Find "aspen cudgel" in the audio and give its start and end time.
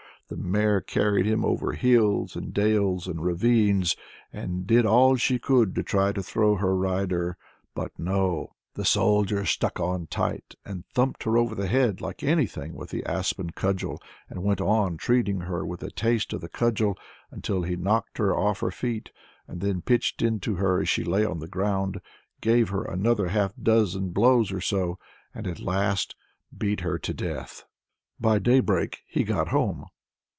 13.05-14.01